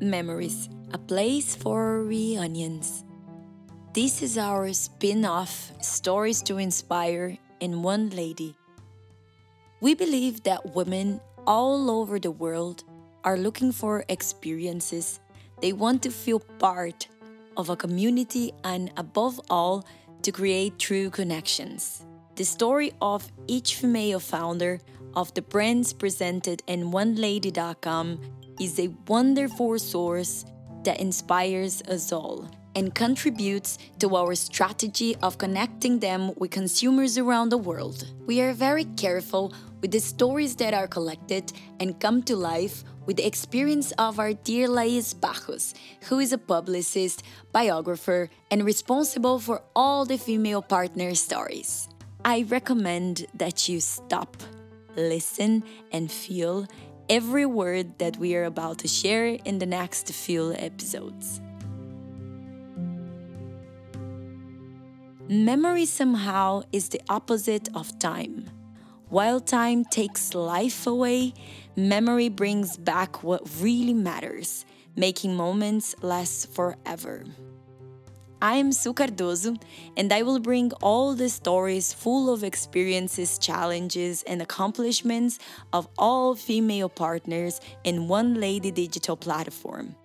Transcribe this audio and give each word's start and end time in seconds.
Memories, 0.00 0.68
a 0.92 0.98
place 0.98 1.56
for 1.56 2.04
reunions. 2.04 3.04
This 3.94 4.22
is 4.22 4.38
our 4.38 4.72
spin 4.72 5.24
off 5.24 5.72
Stories 5.82 6.40
to 6.42 6.58
Inspire 6.58 7.36
in 7.58 7.82
One 7.82 8.10
Lady. 8.10 8.54
We 9.80 9.94
believe 9.94 10.44
that 10.44 10.76
women 10.76 11.20
all 11.48 11.90
over 11.90 12.20
the 12.20 12.30
world 12.30 12.84
are 13.24 13.36
looking 13.36 13.72
for 13.72 14.04
experiences. 14.08 15.18
They 15.60 15.72
want 15.72 16.04
to 16.04 16.10
feel 16.10 16.38
part 16.60 17.08
of 17.56 17.68
a 17.68 17.76
community 17.76 18.52
and, 18.62 18.92
above 18.96 19.40
all, 19.50 19.84
to 20.22 20.30
create 20.30 20.78
true 20.78 21.10
connections. 21.10 22.06
The 22.36 22.44
story 22.44 22.92
of 23.02 23.32
each 23.48 23.74
female 23.74 24.20
founder 24.20 24.78
of 25.16 25.34
the 25.34 25.42
brands 25.42 25.92
presented 25.92 26.62
in 26.68 26.92
OneLady.com 26.92 28.20
is 28.60 28.78
a 28.78 28.88
wonderful 29.06 29.78
source 29.78 30.44
that 30.84 31.00
inspires 31.00 31.82
us 31.82 32.12
all 32.12 32.48
and 32.74 32.94
contributes 32.94 33.78
to 33.98 34.14
our 34.14 34.34
strategy 34.34 35.16
of 35.22 35.38
connecting 35.38 35.98
them 35.98 36.32
with 36.36 36.50
consumers 36.50 37.18
around 37.18 37.48
the 37.48 37.58
world. 37.58 38.12
We 38.26 38.40
are 38.40 38.52
very 38.52 38.84
careful 38.84 39.52
with 39.80 39.90
the 39.90 40.00
stories 40.00 40.54
that 40.56 40.74
are 40.74 40.86
collected 40.86 41.52
and 41.80 41.98
come 41.98 42.22
to 42.24 42.36
life 42.36 42.84
with 43.06 43.16
the 43.16 43.26
experience 43.26 43.92
of 43.92 44.20
our 44.20 44.32
dear 44.32 44.68
Lais 44.68 45.14
Bajos, 45.14 45.74
who 46.04 46.20
is 46.20 46.32
a 46.32 46.38
publicist, 46.38 47.22
biographer, 47.52 48.28
and 48.50 48.64
responsible 48.64 49.38
for 49.38 49.62
all 49.74 50.04
the 50.04 50.18
female 50.18 50.62
partner 50.62 51.14
stories. 51.14 51.88
I 52.24 52.44
recommend 52.48 53.26
that 53.34 53.68
you 53.68 53.80
stop, 53.80 54.36
listen, 54.94 55.64
and 55.90 56.12
feel 56.12 56.66
every 57.08 57.46
word 57.46 57.98
that 57.98 58.16
we 58.18 58.36
are 58.36 58.44
about 58.44 58.78
to 58.78 58.88
share 58.88 59.38
in 59.44 59.58
the 59.58 59.66
next 59.66 60.12
few 60.12 60.52
episodes. 60.54 61.40
Memory 65.28 65.84
somehow 65.84 66.62
is 66.72 66.88
the 66.88 67.00
opposite 67.08 67.68
of 67.74 67.98
time. 67.98 68.48
While 69.08 69.40
time 69.40 69.84
takes 69.84 70.34
life 70.34 70.86
away, 70.86 71.34
memory 71.76 72.28
brings 72.28 72.76
back 72.76 73.22
what 73.22 73.42
really 73.60 73.94
matters, 73.94 74.64
making 74.96 75.34
moments 75.34 75.94
last 76.02 76.52
forever. 76.52 77.24
I 78.40 78.54
am 78.56 78.70
Su 78.70 78.94
Cardoso, 78.94 79.60
and 79.96 80.12
I 80.12 80.22
will 80.22 80.38
bring 80.38 80.70
all 80.80 81.14
the 81.14 81.28
stories 81.28 81.92
full 81.92 82.32
of 82.32 82.44
experiences, 82.44 83.36
challenges, 83.36 84.22
and 84.22 84.40
accomplishments 84.40 85.40
of 85.72 85.88
all 85.98 86.36
female 86.36 86.88
partners 86.88 87.60
in 87.82 88.06
one 88.06 88.34
lady 88.34 88.70
digital 88.70 89.16
platform. 89.16 89.96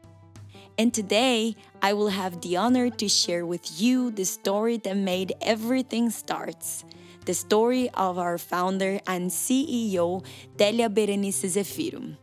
And 0.79 0.91
today, 0.91 1.55
I 1.83 1.93
will 1.93 2.09
have 2.09 2.41
the 2.41 2.57
honor 2.57 2.89
to 2.89 3.07
share 3.07 3.45
with 3.45 3.79
you 3.79 4.09
the 4.09 4.25
story 4.25 4.77
that 4.77 4.97
made 4.97 5.33
everything 5.39 6.09
starts. 6.09 6.83
The 7.25 7.35
story 7.35 7.91
of 7.93 8.17
our 8.17 8.39
founder 8.39 8.99
and 9.05 9.29
CEO, 9.29 10.25
Delia 10.57 10.89
Berenice 10.89 11.45
Zefiro. 11.45 12.17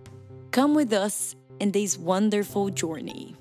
Come 0.51 0.75
with 0.75 0.93
us 0.93 1.37
in 1.61 1.71
this 1.71 1.97
wonderful 1.97 2.71
journey. 2.71 3.37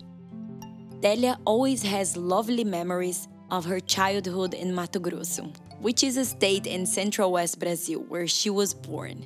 Delia 1.02 1.39
always 1.45 1.81
has 1.83 2.17
lovely 2.17 2.66
memories 2.66 3.30
of 3.52 3.64
her 3.64 3.80
childhood 3.80 4.53
in 4.53 4.75
Mato 4.75 5.00
Grosso, 5.00 5.50
which 5.80 6.03
is 6.03 6.17
a 6.17 6.25
state 6.25 6.67
in 6.67 6.86
central 6.86 7.31
west 7.31 7.58
Brazil 7.58 8.02
where 8.09 8.28
she 8.28 8.50
was 8.50 8.73
born. 8.73 9.25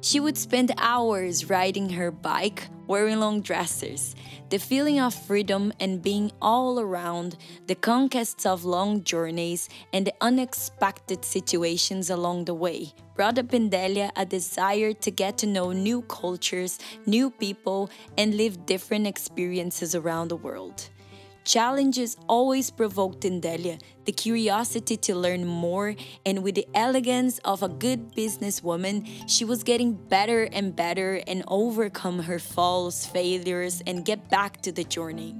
She 0.00 0.20
would 0.20 0.38
spend 0.38 0.70
hours 0.78 1.50
riding 1.50 1.90
her 1.90 2.12
bike, 2.12 2.68
wearing 2.86 3.18
long 3.18 3.40
dresses. 3.40 4.14
The 4.50 4.60
feeling 4.60 5.00
of 5.00 5.12
freedom 5.12 5.72
and 5.80 6.00
being 6.00 6.30
all 6.40 6.78
around, 6.78 7.36
the 7.66 7.74
conquests 7.74 8.46
of 8.46 8.64
long 8.64 9.02
journeys, 9.02 9.68
and 9.92 10.06
the 10.06 10.14
unexpected 10.20 11.24
situations 11.24 12.10
along 12.10 12.44
the 12.44 12.54
way 12.54 12.92
brought 13.16 13.40
up 13.40 13.52
in 13.52 13.70
Delia 13.70 14.12
a 14.14 14.24
desire 14.24 14.92
to 14.92 15.10
get 15.10 15.36
to 15.38 15.48
know 15.48 15.72
new 15.72 16.02
cultures, 16.02 16.78
new 17.06 17.28
people, 17.28 17.90
and 18.16 18.36
live 18.36 18.66
different 18.66 19.08
experiences 19.08 19.96
around 19.96 20.28
the 20.28 20.36
world. 20.36 20.88
Challenges 21.48 22.14
always 22.28 22.68
provoked 22.68 23.24
in 23.24 23.40
Delia 23.40 23.78
the 24.04 24.12
curiosity 24.12 24.98
to 24.98 25.14
learn 25.14 25.46
more, 25.46 25.94
and 26.26 26.42
with 26.42 26.56
the 26.56 26.68
elegance 26.74 27.38
of 27.38 27.62
a 27.62 27.70
good 27.70 28.14
businesswoman, 28.14 29.08
she 29.26 29.46
was 29.46 29.62
getting 29.62 29.94
better 29.94 30.42
and 30.52 30.76
better 30.76 31.22
and 31.26 31.42
overcome 31.48 32.18
her 32.18 32.38
falls, 32.38 33.06
failures, 33.06 33.82
and 33.86 34.04
get 34.04 34.28
back 34.28 34.60
to 34.60 34.72
the 34.72 34.84
journey. 34.84 35.34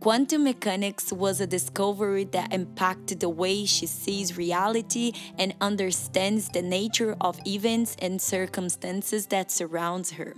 Quantum 0.00 0.44
mechanics 0.44 1.10
was 1.10 1.40
a 1.40 1.46
discovery 1.46 2.24
that 2.24 2.52
impacted 2.52 3.20
the 3.20 3.30
way 3.30 3.64
she 3.64 3.86
sees 3.86 4.36
reality 4.36 5.12
and 5.38 5.54
understands 5.62 6.50
the 6.50 6.60
nature 6.60 7.16
of 7.22 7.40
events 7.46 7.96
and 8.02 8.20
circumstances 8.20 9.28
that 9.28 9.50
surrounds 9.50 10.10
her. 10.10 10.34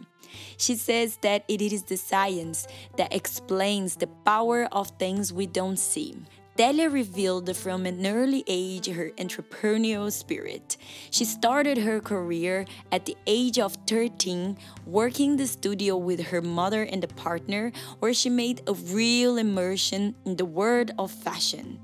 She 0.56 0.76
says 0.76 1.18
that 1.22 1.44
it 1.48 1.60
is 1.60 1.84
the 1.84 1.96
science 1.96 2.66
that 2.96 3.14
explains 3.14 3.96
the 3.96 4.06
power 4.06 4.68
of 4.72 4.90
things 4.98 5.32
we 5.32 5.46
don't 5.46 5.78
see. 5.78 6.16
Delia 6.56 6.88
revealed 6.88 7.56
from 7.56 7.84
an 7.84 8.06
early 8.06 8.44
age 8.46 8.86
her 8.86 9.10
entrepreneurial 9.18 10.12
spirit. 10.12 10.76
She 11.10 11.24
started 11.24 11.78
her 11.78 12.00
career 12.00 12.64
at 12.92 13.06
the 13.06 13.16
age 13.26 13.58
of 13.58 13.76
13, 13.88 14.56
working 14.86 15.36
the 15.36 15.48
studio 15.48 15.96
with 15.96 16.20
her 16.28 16.40
mother 16.40 16.84
and 16.84 17.02
a 17.02 17.08
partner, 17.08 17.72
where 17.98 18.14
she 18.14 18.30
made 18.30 18.62
a 18.68 18.72
real 18.72 19.36
immersion 19.36 20.14
in 20.24 20.36
the 20.36 20.44
world 20.44 20.92
of 20.96 21.10
fashion. 21.10 21.80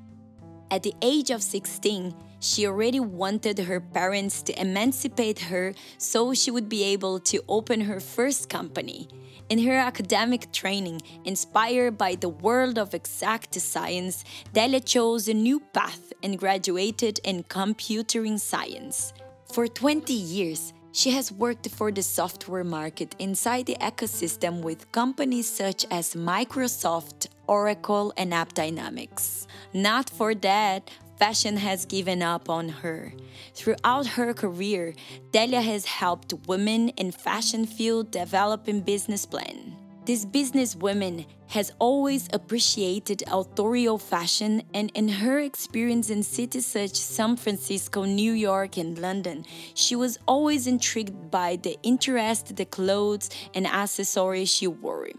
At 0.70 0.84
the 0.84 0.94
age 1.02 1.30
of 1.30 1.42
16, 1.42 2.14
she 2.40 2.66
already 2.66 3.00
wanted 3.00 3.58
her 3.58 3.80
parents 3.80 4.42
to 4.42 4.60
emancipate 4.60 5.38
her 5.38 5.74
so 5.98 6.34
she 6.34 6.50
would 6.50 6.68
be 6.68 6.82
able 6.84 7.20
to 7.20 7.42
open 7.48 7.82
her 7.82 8.00
first 8.00 8.48
company. 8.48 9.08
In 9.50 9.58
her 9.60 9.76
academic 9.76 10.52
training, 10.52 11.02
inspired 11.24 11.98
by 11.98 12.14
the 12.14 12.28
world 12.28 12.78
of 12.78 12.94
exact 12.94 13.54
science, 13.60 14.24
Delia 14.52 14.80
chose 14.80 15.28
a 15.28 15.34
new 15.34 15.60
path 15.60 16.12
and 16.22 16.38
graduated 16.38 17.20
in 17.24 17.42
computing 17.44 18.38
science. 18.38 19.12
For 19.52 19.66
20 19.66 20.12
years, 20.12 20.72
she 20.92 21.10
has 21.10 21.30
worked 21.30 21.68
for 21.68 21.92
the 21.92 22.02
software 22.02 22.64
market 22.64 23.14
inside 23.18 23.66
the 23.66 23.76
ecosystem 23.80 24.62
with 24.62 24.90
companies 24.92 25.48
such 25.48 25.86
as 25.90 26.14
Microsoft, 26.14 27.28
Oracle, 27.46 28.12
and 28.16 28.32
AppDynamics. 28.32 29.46
Not 29.72 30.10
for 30.10 30.34
that, 30.36 30.90
fashion 31.20 31.58
has 31.58 31.84
given 31.84 32.22
up 32.22 32.48
on 32.48 32.66
her. 32.66 33.12
Throughout 33.54 34.06
her 34.16 34.32
career, 34.32 34.94
Delia 35.32 35.60
has 35.60 35.84
helped 35.84 36.32
women 36.46 36.88
in 36.96 37.12
fashion 37.12 37.66
field 37.66 38.10
develop 38.10 38.66
a 38.66 38.72
business 38.80 39.26
plan. 39.26 39.76
This 40.06 40.24
businesswoman 40.24 41.26
has 41.48 41.72
always 41.78 42.26
appreciated 42.32 43.22
authorial 43.30 43.98
fashion, 43.98 44.62
and 44.72 44.90
in 44.94 45.08
her 45.08 45.38
experience 45.40 46.08
in 46.08 46.22
cities 46.22 46.64
such 46.64 46.96
San 46.96 47.36
Francisco, 47.36 48.04
New 48.04 48.32
York, 48.32 48.78
and 48.78 48.98
London, 48.98 49.44
she 49.74 49.94
was 49.94 50.18
always 50.26 50.66
intrigued 50.66 51.30
by 51.30 51.56
the 51.56 51.76
interest 51.82 52.56
the 52.56 52.64
clothes 52.64 53.28
and 53.52 53.66
accessories 53.66 54.48
she 54.48 54.66
wore. 54.66 55.10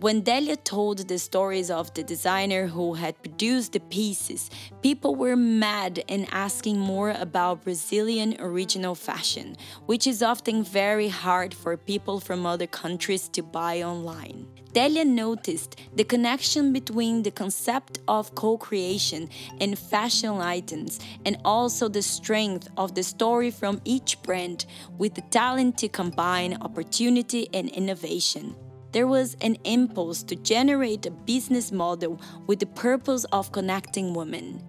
When 0.00 0.22
Delia 0.22 0.56
told 0.56 1.08
the 1.08 1.18
stories 1.18 1.70
of 1.70 1.92
the 1.92 2.02
designer 2.02 2.66
who 2.66 2.94
had 2.94 3.20
produced 3.20 3.74
the 3.74 3.80
pieces, 3.80 4.48
people 4.80 5.14
were 5.14 5.36
mad 5.36 6.02
and 6.08 6.26
asking 6.32 6.78
more 6.78 7.10
about 7.10 7.64
Brazilian 7.64 8.34
original 8.38 8.94
fashion, 8.94 9.58
which 9.84 10.06
is 10.06 10.22
often 10.22 10.64
very 10.64 11.08
hard 11.08 11.52
for 11.52 11.76
people 11.76 12.18
from 12.18 12.46
other 12.46 12.66
countries 12.66 13.28
to 13.28 13.42
buy 13.42 13.82
online. 13.82 14.46
Delia 14.72 15.04
noticed 15.04 15.78
the 15.94 16.04
connection 16.04 16.72
between 16.72 17.22
the 17.22 17.30
concept 17.30 17.98
of 18.08 18.34
co 18.34 18.56
creation 18.56 19.28
and 19.60 19.78
fashion 19.78 20.40
items, 20.40 20.98
and 21.26 21.36
also 21.44 21.90
the 21.90 22.00
strength 22.00 22.68
of 22.78 22.94
the 22.94 23.02
story 23.02 23.50
from 23.50 23.82
each 23.84 24.22
brand 24.22 24.64
with 24.96 25.14
the 25.14 25.28
talent 25.30 25.76
to 25.76 25.88
combine 25.88 26.56
opportunity 26.62 27.50
and 27.52 27.68
innovation 27.68 28.56
there 28.92 29.06
was 29.06 29.36
an 29.40 29.56
impulse 29.64 30.22
to 30.24 30.36
generate 30.36 31.06
a 31.06 31.10
business 31.10 31.70
model 31.72 32.20
with 32.46 32.58
the 32.58 32.66
purpose 32.66 33.24
of 33.32 33.52
connecting 33.52 34.14
women. 34.14 34.62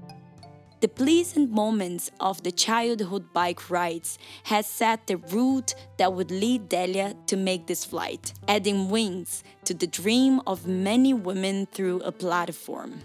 The 0.81 0.87
pleasant 0.87 1.51
moments 1.51 2.09
of 2.19 2.41
the 2.41 2.51
childhood 2.51 3.31
bike 3.33 3.69
rides 3.69 4.17
had 4.45 4.65
set 4.65 5.05
the 5.05 5.17
route 5.17 5.75
that 5.97 6.13
would 6.13 6.31
lead 6.31 6.69
Delia 6.69 7.13
to 7.27 7.37
make 7.37 7.67
this 7.67 7.85
flight, 7.85 8.33
adding 8.47 8.89
wings 8.89 9.43
to 9.65 9.75
the 9.75 9.85
dream 9.85 10.41
of 10.47 10.65
many 10.65 11.13
women 11.13 11.67
through 11.67 11.99
a 11.99 12.11
platform. 12.11 13.01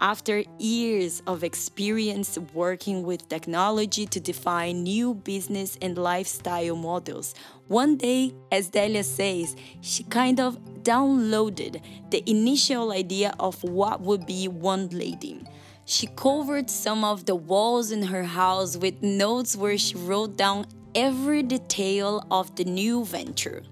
After 0.00 0.42
years 0.58 1.22
of 1.26 1.44
experience 1.44 2.36
working 2.52 3.04
with 3.04 3.28
technology 3.28 4.06
to 4.06 4.18
define 4.18 4.82
new 4.82 5.14
business 5.14 5.78
and 5.80 5.96
lifestyle 5.96 6.74
models, 6.74 7.34
one 7.68 7.96
day, 7.96 8.34
as 8.50 8.68
Delia 8.70 9.04
says, 9.04 9.54
she 9.82 10.02
kind 10.04 10.40
of 10.40 10.58
downloaded 10.82 11.80
the 12.10 12.28
initial 12.28 12.90
idea 12.90 13.34
of 13.38 13.62
what 13.62 14.00
would 14.00 14.26
be 14.26 14.48
one 14.48 14.88
lady. 14.88 15.40
She 15.84 16.08
covered 16.08 16.70
some 16.70 17.04
of 17.04 17.26
the 17.26 17.36
walls 17.36 17.92
in 17.92 18.02
her 18.02 18.24
house 18.24 18.76
with 18.76 19.00
notes 19.00 19.56
where 19.56 19.78
she 19.78 19.94
wrote 19.94 20.36
down 20.36 20.66
every 20.94 21.42
detail 21.42 22.26
of 22.30 22.56
the 22.56 22.64
new 22.64 23.04
venture. 23.04 23.62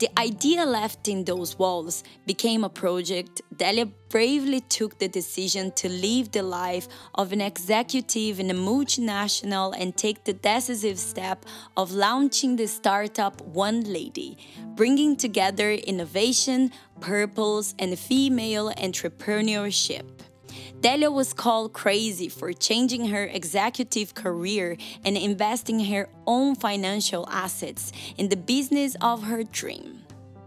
The 0.00 0.10
idea 0.18 0.66
left 0.66 1.06
in 1.06 1.24
those 1.24 1.56
walls 1.56 2.02
became 2.26 2.64
a 2.64 2.68
project. 2.68 3.42
Delia 3.56 3.86
bravely 4.08 4.60
took 4.60 4.98
the 4.98 5.06
decision 5.06 5.70
to 5.72 5.88
live 5.88 6.32
the 6.32 6.42
life 6.42 6.88
of 7.14 7.32
an 7.32 7.40
executive 7.40 8.40
in 8.40 8.50
a 8.50 8.54
multinational 8.54 9.72
and 9.78 9.96
take 9.96 10.24
the 10.24 10.32
decisive 10.32 10.98
step 10.98 11.46
of 11.76 11.92
launching 11.92 12.56
the 12.56 12.66
startup 12.66 13.40
One 13.42 13.82
Lady, 13.84 14.36
bringing 14.74 15.16
together 15.16 15.70
innovation, 15.70 16.72
purpose, 17.00 17.76
and 17.78 17.96
female 17.96 18.72
entrepreneurship. 18.72 20.23
Delia 20.80 21.10
was 21.10 21.32
called 21.32 21.72
crazy 21.72 22.28
for 22.28 22.52
changing 22.52 23.06
her 23.08 23.24
executive 23.24 24.14
career 24.14 24.76
and 25.04 25.16
investing 25.16 25.80
her 25.86 26.08
own 26.26 26.54
financial 26.54 27.28
assets 27.30 27.92
in 28.16 28.28
the 28.28 28.36
business 28.36 28.96
of 29.00 29.24
her 29.24 29.42
dream. 29.42 30.02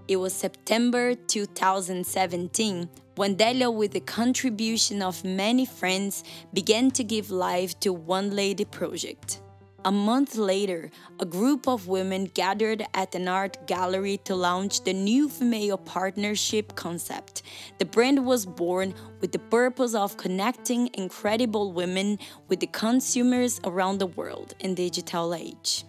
It 0.07 0.17
was 0.17 0.33
September 0.33 1.15
2017 1.15 2.89
when 3.17 3.35
Delia, 3.35 3.71
with 3.71 3.93
the 3.93 3.99
contribution 3.99 5.01
of 5.01 5.23
many 5.25 5.65
friends, 5.65 6.23
began 6.53 6.91
to 6.91 7.03
give 7.03 7.31
life 7.31 7.79
to 7.79 7.91
One 7.91 8.35
Lady 8.35 8.63
Project. 8.63 9.41
A 9.85 9.91
month 9.91 10.35
later, 10.35 10.89
a 11.19 11.25
group 11.25 11.67
of 11.67 11.87
women 11.87 12.25
gathered 12.33 12.85
at 12.93 13.13
an 13.13 13.27
art 13.27 13.67
gallery 13.67 14.17
to 14.25 14.35
launch 14.35 14.83
the 14.83 14.91
new 14.91 15.29
female 15.29 15.77
partnership 15.77 16.75
concept. 16.75 17.43
The 17.77 17.85
brand 17.85 18.25
was 18.25 18.45
born 18.45 18.95
with 19.21 19.31
the 19.31 19.39
purpose 19.39 19.93
of 19.93 20.17
connecting 20.17 20.89
incredible 20.95 21.71
women 21.71 22.17
with 22.47 22.59
the 22.59 22.67
consumers 22.67 23.61
around 23.63 23.99
the 23.99 24.07
world 24.07 24.55
in 24.59 24.73
digital 24.73 25.33
age. 25.35 25.85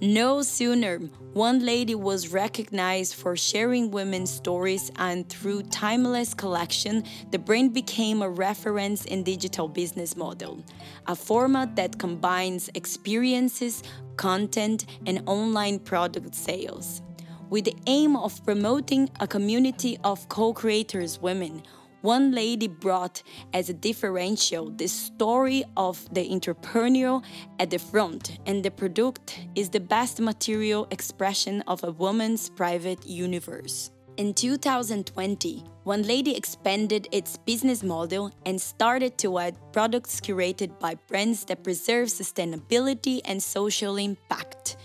No 0.00 0.42
sooner 0.42 0.98
one 1.32 1.66
lady 1.66 1.96
was 1.96 2.28
recognized 2.28 3.16
for 3.16 3.36
sharing 3.36 3.90
women's 3.90 4.30
stories 4.30 4.92
and 4.94 5.28
through 5.28 5.62
Timeless 5.64 6.34
Collection, 6.34 7.02
the 7.32 7.38
brand 7.40 7.74
became 7.74 8.22
a 8.22 8.30
reference 8.30 9.06
in 9.06 9.24
digital 9.24 9.66
business 9.66 10.16
model, 10.16 10.64
a 11.08 11.16
format 11.16 11.74
that 11.74 11.98
combines 11.98 12.70
experiences, 12.74 13.82
content, 14.16 14.86
and 15.04 15.20
online 15.26 15.80
product 15.80 16.32
sales. 16.32 17.02
With 17.50 17.64
the 17.64 17.74
aim 17.86 18.14
of 18.14 18.44
promoting 18.44 19.10
a 19.18 19.26
community 19.26 19.98
of 20.04 20.28
co-creators 20.28 21.20
women 21.20 21.64
one 22.02 22.32
lady 22.32 22.68
brought 22.68 23.22
as 23.52 23.68
a 23.68 23.74
differential 23.74 24.70
the 24.70 24.86
story 24.86 25.64
of 25.76 26.08
the 26.12 26.30
entrepreneur 26.30 27.20
at 27.58 27.70
the 27.70 27.78
front, 27.78 28.38
and 28.46 28.64
the 28.64 28.70
product 28.70 29.40
is 29.54 29.70
the 29.70 29.80
best 29.80 30.20
material 30.20 30.86
expression 30.90 31.62
of 31.66 31.82
a 31.84 31.92
woman's 31.92 32.50
private 32.50 33.06
universe. 33.06 33.90
In 34.16 34.34
2020, 34.34 35.62
One 35.84 36.02
Lady 36.02 36.36
expanded 36.36 37.06
its 37.12 37.36
business 37.36 37.84
model 37.84 38.32
and 38.44 38.60
started 38.60 39.16
to 39.18 39.38
add 39.38 39.56
products 39.72 40.20
curated 40.20 40.78
by 40.80 40.96
brands 41.06 41.44
that 41.44 41.62
preserve 41.62 42.08
sustainability 42.08 43.20
and 43.24 43.40
social 43.40 43.96
impact. 43.96 44.76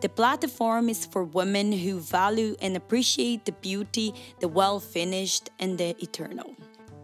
The 0.00 0.08
platform 0.08 0.88
is 0.88 1.04
for 1.04 1.24
women 1.24 1.72
who 1.72 1.98
value 1.98 2.54
and 2.62 2.76
appreciate 2.76 3.44
the 3.44 3.52
beauty, 3.52 4.14
the 4.38 4.46
well 4.46 4.78
finished, 4.78 5.50
and 5.58 5.76
the 5.76 5.96
eternal. 6.00 6.54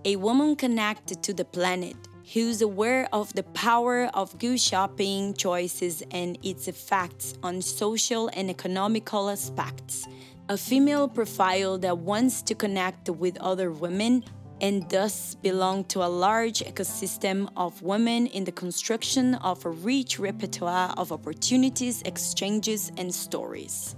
A 0.05 0.15
woman 0.15 0.55
connected 0.55 1.21
to 1.25 1.35
the 1.35 1.45
planet 1.45 1.97
who's 2.33 2.63
aware 2.63 3.09
of 3.13 3.33
the 3.35 3.43
power 3.43 4.07
of 4.15 4.39
good 4.39 4.61
shopping 4.61 5.35
choices 5.35 6.05
and 6.13 6.39
its 6.45 6.69
effects 6.69 7.35
on 7.43 7.61
social 7.61 8.31
and 8.33 8.49
economical 8.49 9.29
aspects. 9.29 10.07
A 10.49 10.57
female 10.57 11.09
profile 11.09 11.79
that 11.79 11.99
wants 11.99 12.43
to 12.43 12.55
connect 12.55 13.11
with 13.11 13.37
other 13.39 13.73
women 13.73 14.25
and 14.65 14.89
thus 14.89 15.35
belong 15.35 15.85
to 15.85 16.03
a 16.03 16.09
large 16.09 16.61
ecosystem 16.61 17.47
of 17.55 17.83
women 17.83 18.27
in 18.29 18.45
the 18.45 18.53
construction 18.53 19.35
of 19.35 19.63
a 19.67 19.69
rich 19.69 20.19
repertoire 20.19 20.95
of 20.97 21.13
opportunities, 21.13 22.01
exchanges, 22.07 22.91
and 22.97 23.15
stories. 23.15 23.95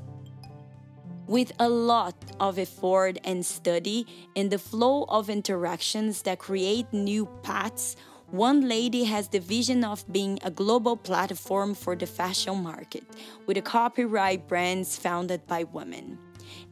With 1.29 1.53
a 1.61 1.69
lot 1.69 2.17
of 2.41 2.59
effort 2.59 3.19
and 3.23 3.47
study 3.47 4.09
in 4.35 4.49
the 4.49 4.59
flow 4.59 5.05
of 5.05 5.31
interactions 5.31 6.23
that 6.23 6.41
create 6.41 6.93
new 6.93 7.27
paths, 7.45 7.95
one 8.33 8.69
lady 8.69 9.05
has 9.05 9.29
the 9.29 9.39
vision 9.39 9.85
of 9.85 10.05
being 10.11 10.41
a 10.43 10.51
global 10.51 10.97
platform 10.97 11.77
for 11.77 11.95
the 11.95 12.07
fashion 12.07 12.61
market, 12.65 13.05
with 13.47 13.63
copyright 13.63 14.49
brands 14.49 14.97
founded 14.97 15.47
by 15.47 15.63
women 15.63 16.19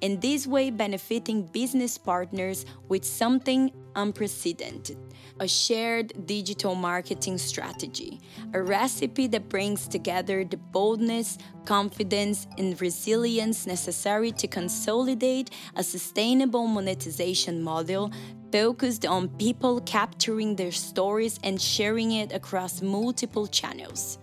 in 0.00 0.20
this 0.20 0.47
way 0.47 0.70
benefiting 0.70 1.43
business 1.43 1.99
partners 1.99 2.67
with 2.88 3.05
something 3.05 3.70
unprecedented 3.96 4.99
a 5.41 5.49
shared 5.49 6.26
digital 6.26 6.75
marketing 6.75 7.38
strategy, 7.38 8.20
a 8.52 8.62
recipe 8.62 9.26
that 9.26 9.49
brings 9.49 9.88
together 9.88 10.44
the 10.44 10.56
boldness, 10.56 11.38
confidence, 11.64 12.46
and 12.56 12.81
resilience 12.81 13.67
necessary 13.67 14.31
to 14.31 14.46
consolidate 14.46 15.50
a 15.76 15.82
sustainable 15.82 16.67
monetization 16.67 17.62
model 17.62 18.12
focused 18.52 19.05
on 19.05 19.29
people 19.31 19.81
capturing 19.81 20.55
their 20.55 20.70
stories 20.70 21.40
and 21.43 21.61
sharing 21.61 22.12
it 22.12 22.32
across 22.32 22.81
multiple 22.81 23.49
channels. 23.49 24.19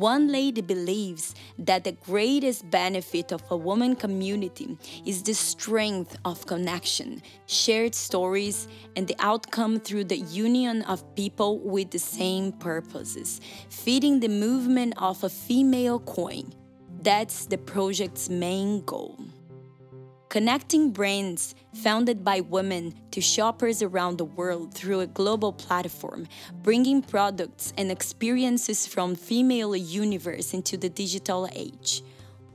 One 0.00 0.32
lady 0.32 0.62
believes 0.62 1.34
that 1.58 1.84
the 1.84 1.92
greatest 1.92 2.70
benefit 2.70 3.32
of 3.32 3.42
a 3.50 3.56
woman 3.58 3.94
community 3.94 4.78
is 5.04 5.22
the 5.22 5.34
strength 5.34 6.16
of 6.24 6.46
connection, 6.46 7.20
shared 7.44 7.94
stories, 7.94 8.66
and 8.96 9.06
the 9.06 9.16
outcome 9.18 9.78
through 9.78 10.04
the 10.04 10.16
union 10.16 10.80
of 10.84 11.04
people 11.16 11.58
with 11.58 11.90
the 11.90 11.98
same 11.98 12.52
purposes, 12.52 13.42
feeding 13.68 14.20
the 14.20 14.28
movement 14.30 14.94
of 14.96 15.22
a 15.22 15.28
female 15.28 15.98
coin. 15.98 16.50
That's 17.02 17.44
the 17.44 17.58
project's 17.58 18.30
main 18.30 18.82
goal 18.86 19.18
connecting 20.30 20.92
brands 20.92 21.56
founded 21.74 22.24
by 22.24 22.40
women 22.40 22.94
to 23.10 23.20
shoppers 23.20 23.82
around 23.82 24.16
the 24.16 24.24
world 24.24 24.72
through 24.72 25.00
a 25.00 25.06
global 25.08 25.52
platform, 25.52 26.24
bringing 26.62 27.02
products 27.02 27.72
and 27.76 27.90
experiences 27.90 28.86
from 28.86 29.16
female 29.16 29.74
universe 29.74 30.54
into 30.54 30.76
the 30.76 30.88
digital 30.88 31.48
age. 31.52 32.04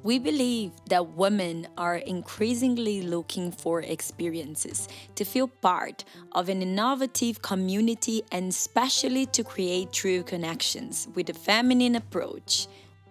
We 0.04 0.20
believe 0.20 0.72
that 0.88 1.18
women 1.18 1.68
are 1.78 1.98
increasingly 1.98 3.02
looking 3.02 3.52
for 3.52 3.82
experiences 3.82 4.88
to 5.16 5.26
feel 5.26 5.50
part 5.50 6.06
of 6.32 6.48
an 6.48 6.62
innovative 6.62 7.42
community 7.42 8.24
and 8.32 8.50
especially 8.50 9.26
to 9.28 9.44
create 9.44 9.92
true 9.92 10.24
connections 10.24 11.10
with 11.14 11.30
a 11.30 11.34
feminine 11.34 11.96
approach. 11.96 12.68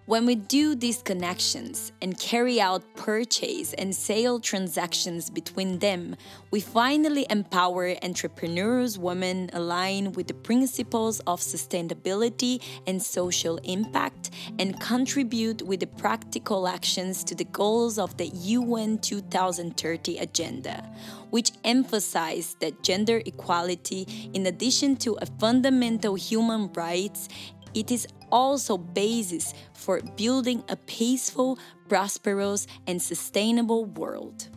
When 0.06 0.26
we 0.26 0.34
do 0.34 0.74
these 0.74 1.00
connections 1.00 1.90
and 2.02 2.18
carry 2.18 2.60
out 2.60 2.82
purchase 2.94 3.72
and 3.72 3.94
sale 3.94 4.38
transactions 4.38 5.30
between 5.30 5.78
them, 5.78 6.16
we 6.50 6.60
finally 6.60 7.26
empower 7.30 7.96
entrepreneurs 8.02 8.98
women 8.98 9.48
aligned 9.54 10.14
with 10.14 10.26
the 10.26 10.34
principles 10.34 11.20
of 11.20 11.40
sustainability 11.40 12.62
and 12.86 13.02
social 13.02 13.56
impact 13.64 14.28
and 14.58 14.78
contribute 14.78 15.62
with 15.62 15.80
the 15.80 15.86
practical 15.86 16.68
actions 16.68 17.24
to 17.24 17.34
the 17.34 17.44
goals 17.44 17.98
of 17.98 18.14
the 18.18 18.26
UN 18.26 18.98
2030 18.98 20.18
agenda, 20.18 20.86
which 21.30 21.52
emphasize 21.64 22.56
that 22.60 22.82
gender 22.82 23.22
equality 23.24 24.30
in 24.34 24.44
addition 24.44 24.96
to 24.96 25.16
a 25.22 25.26
fundamental 25.40 26.14
human 26.14 26.70
rights 26.74 27.30
it 27.74 27.90
is 27.90 28.06
also 28.32 28.78
basis 28.78 29.54
for 29.72 30.00
building 30.16 30.64
a 30.68 30.76
peaceful, 30.76 31.58
prosperous, 31.88 32.66
and 32.86 33.00
sustainable 33.00 33.84
world. 33.84 34.48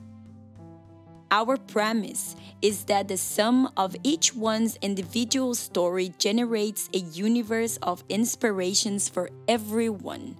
Our 1.30 1.58
premise 1.58 2.38
is 2.62 2.86
that 2.86 3.10
the 3.10 3.18
sum 3.18 3.70
of 3.76 3.96
each 4.04 4.34
one's 4.34 4.78
individual 4.82 5.56
story 5.56 6.14
generates 6.18 6.90
a 6.94 7.00
universe 7.00 7.78
of 7.84 8.04
inspirations 8.08 9.10
for 9.10 9.30
everyone. 9.48 10.38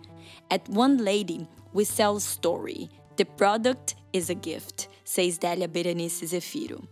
At 0.50 0.70
One 0.70 0.98
Lady, 1.04 1.48
we 1.74 1.84
sell 1.84 2.22
story. 2.22 2.90
The 3.18 3.26
product 3.26 3.96
is 4.14 4.30
a 4.30 4.36
gift, 4.36 4.88
says 5.04 5.38
Delia 5.38 5.68
Berenice 5.68 6.22
Zefiro. 6.22 6.88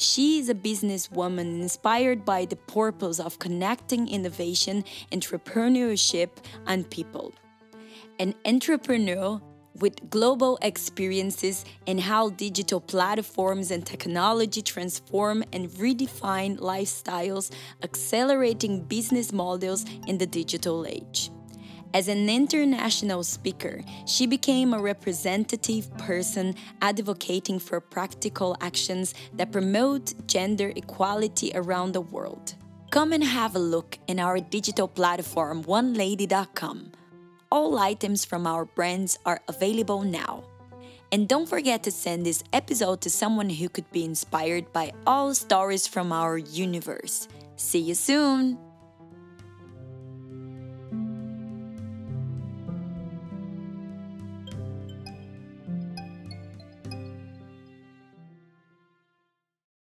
She 0.00 0.38
is 0.38 0.48
a 0.48 0.54
businesswoman 0.54 1.60
inspired 1.60 2.24
by 2.24 2.46
the 2.46 2.56
purpose 2.56 3.20
of 3.20 3.38
connecting 3.38 4.08
innovation, 4.08 4.82
entrepreneurship, 5.12 6.30
and 6.66 6.88
people. 6.88 7.34
An 8.18 8.34
entrepreneur 8.46 9.42
with 9.74 10.08
global 10.08 10.58
experiences 10.62 11.66
in 11.84 11.98
how 11.98 12.30
digital 12.30 12.80
platforms 12.80 13.70
and 13.70 13.84
technology 13.84 14.62
transform 14.62 15.44
and 15.52 15.68
redefine 15.72 16.58
lifestyles, 16.58 17.52
accelerating 17.82 18.84
business 18.84 19.34
models 19.34 19.84
in 20.06 20.16
the 20.16 20.26
digital 20.26 20.86
age. 20.86 21.30
As 21.92 22.06
an 22.06 22.28
international 22.28 23.24
speaker, 23.24 23.82
she 24.06 24.26
became 24.26 24.72
a 24.72 24.80
representative 24.80 25.90
person 25.98 26.54
advocating 26.80 27.58
for 27.58 27.80
practical 27.80 28.56
actions 28.60 29.12
that 29.34 29.50
promote 29.50 30.14
gender 30.28 30.72
equality 30.76 31.50
around 31.54 31.92
the 31.92 32.00
world. 32.00 32.54
Come 32.90 33.12
and 33.12 33.24
have 33.24 33.56
a 33.56 33.58
look 33.58 33.98
in 34.06 34.20
our 34.20 34.38
digital 34.38 34.86
platform, 34.86 35.64
onelady.com. 35.64 36.92
All 37.50 37.78
items 37.78 38.24
from 38.24 38.46
our 38.46 38.64
brands 38.64 39.18
are 39.26 39.40
available 39.48 40.02
now. 40.02 40.44
And 41.10 41.28
don't 41.28 41.48
forget 41.48 41.82
to 41.84 41.90
send 41.90 42.24
this 42.24 42.44
episode 42.52 43.00
to 43.00 43.10
someone 43.10 43.50
who 43.50 43.68
could 43.68 43.90
be 43.90 44.04
inspired 44.04 44.72
by 44.72 44.92
all 45.08 45.34
stories 45.34 45.88
from 45.88 46.12
our 46.12 46.38
universe. 46.38 47.26
See 47.56 47.80
you 47.80 47.94
soon! 47.94 48.69